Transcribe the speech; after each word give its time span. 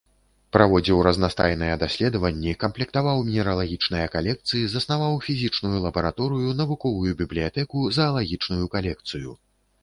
Праводзіў 0.55 1.01
разнастайныя 1.07 1.73
даследаванні, 1.83 2.53
камплектаваў 2.63 3.17
мінералагічныя 3.27 4.05
калекцыі, 4.15 4.63
заснаваў 4.73 5.19
фізічную 5.27 5.77
лабараторыю, 5.85 6.57
навуковую 6.63 7.11
бібліятэку, 7.21 7.85
заалагічную 8.01 8.65
калекцыю. 8.79 9.29